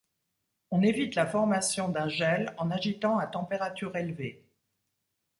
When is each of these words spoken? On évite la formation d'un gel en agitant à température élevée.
On 0.71 0.81
évite 0.81 1.13
la 1.13 1.27
formation 1.27 1.87
d'un 1.87 2.07
gel 2.09 2.55
en 2.57 2.71
agitant 2.71 3.19
à 3.19 3.27
température 3.27 3.95
élevée. 3.95 4.43